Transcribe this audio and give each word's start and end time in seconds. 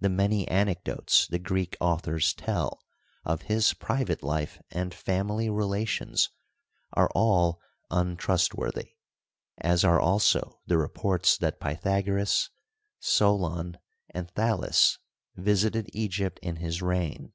The 0.00 0.08
manv 0.08 0.48
anec 0.48 0.82
dotes 0.82 1.26
the 1.28 1.38
Greek 1.38 1.76
authors 1.78 2.32
tell 2.32 2.80
of 3.26 3.42
his 3.52 3.74
private 3.74 4.22
life 4.22 4.62
and 4.70 4.94
family 4.94 5.50
relations 5.50 6.30
are 6.94 7.10
all 7.14 7.60
untrustworthy, 7.90 8.94
as 9.58 9.84
are 9.84 10.00
also 10.00 10.62
the 10.64 10.78
reports 10.78 11.36
that 11.36 11.60
Pythagoras, 11.60 12.48
Solon, 12.98 13.76
and 14.08 14.30
Thales 14.30 15.00
visited 15.36 15.90
Egypt 15.92 16.38
in 16.42 16.56
his 16.56 16.80
reign. 16.80 17.34